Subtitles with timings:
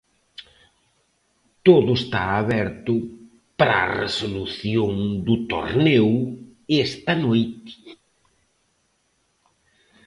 [1.67, 2.93] Todo está aberto
[3.59, 4.89] para a resolución
[5.27, 6.11] do torneo
[6.85, 7.73] esta noite.